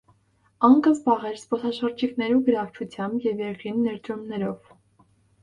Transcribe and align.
Ան 0.69 0.77
կը 0.87 0.93
զբաղէր 0.95 1.37
զբօսաշրջիկներու 1.41 2.39
գրաւչութեամբ 2.49 3.29
եւ 3.31 3.45
երկրին 3.45 3.79
ներդրումներով։ 3.85 4.75